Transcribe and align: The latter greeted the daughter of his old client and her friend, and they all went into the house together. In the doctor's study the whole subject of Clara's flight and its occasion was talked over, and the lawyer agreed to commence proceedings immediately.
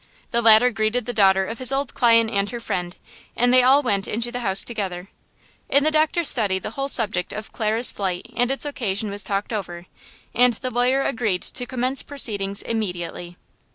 The 0.31 0.41
latter 0.41 0.71
greeted 0.71 1.05
the 1.05 1.13
daughter 1.13 1.45
of 1.45 1.59
his 1.59 1.71
old 1.71 1.93
client 1.93 2.31
and 2.31 2.49
her 2.49 2.59
friend, 2.59 2.97
and 3.35 3.53
they 3.53 3.61
all 3.61 3.83
went 3.83 4.07
into 4.07 4.31
the 4.31 4.39
house 4.39 4.63
together. 4.63 5.09
In 5.69 5.83
the 5.83 5.91
doctor's 5.91 6.27
study 6.27 6.57
the 6.57 6.71
whole 6.71 6.87
subject 6.87 7.31
of 7.31 7.51
Clara's 7.51 7.91
flight 7.91 8.25
and 8.35 8.49
its 8.49 8.65
occasion 8.65 9.11
was 9.11 9.23
talked 9.23 9.53
over, 9.53 9.85
and 10.33 10.53
the 10.53 10.71
lawyer 10.71 11.03
agreed 11.03 11.43
to 11.43 11.67
commence 11.67 12.01
proceedings 12.01 12.63
immediately. 12.63 13.37